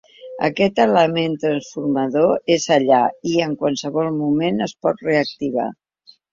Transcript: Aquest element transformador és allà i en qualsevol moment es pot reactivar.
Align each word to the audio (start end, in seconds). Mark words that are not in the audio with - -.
Aquest 0.45 0.79
element 0.85 1.35
transformador 1.43 2.57
és 2.57 2.67
allà 2.77 3.03
i 3.35 3.37
en 3.47 3.55
qualsevol 3.63 4.13
moment 4.25 4.69
es 4.71 4.77
pot 4.87 5.09
reactivar. 5.13 5.71